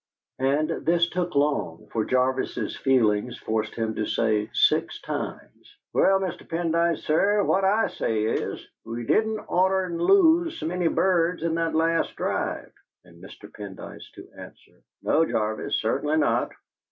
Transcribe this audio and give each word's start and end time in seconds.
And 0.39 0.71
this 0.83 1.11
took 1.11 1.35
long, 1.35 1.87
for 1.91 2.05
Jarvis's 2.05 2.75
feelings 2.75 3.37
forced 3.37 3.75
him 3.75 3.93
to 3.93 4.07
say 4.07 4.49
six 4.51 4.99
times, 4.99 5.77
"Well, 5.93 6.19
Mr. 6.19 6.39
Pendyce, 6.43 7.03
sir, 7.03 7.43
what 7.43 7.63
I 7.63 7.85
say 7.85 8.23
is 8.23 8.67
we 8.83 9.05
didn't 9.05 9.37
oughter 9.41 9.91
lose 9.95 10.59
s'many 10.59 10.87
birds 10.91 11.43
in 11.43 11.53
that 11.53 11.75
last 11.75 12.15
drive;" 12.15 12.73
and 13.05 13.23
Mr. 13.23 13.47
Pendyce 13.53 14.11
to 14.13 14.27
answer: 14.37 14.81
"No, 15.03 15.23
Jarvis, 15.23 15.75
certainly 15.79 16.17
not. 16.17 16.49